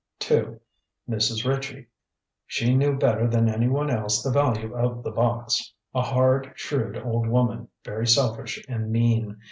"2. 0.17 0.59
Mrs. 1.07 1.45
Ritchie. 1.47 1.85
She 2.47 2.75
knew 2.75 2.97
better 2.97 3.27
than 3.27 3.47
anyone 3.47 3.91
else 3.91 4.23
the 4.23 4.31
value 4.31 4.73
of 4.75 5.03
the 5.03 5.11
box. 5.11 5.73
A 5.93 6.01
hard, 6.01 6.53
shrewd 6.55 6.97
old 6.97 7.27
woman, 7.27 7.67
very 7.85 8.07
selfish 8.07 8.63
and 8.67 8.89
mean. 8.91 9.37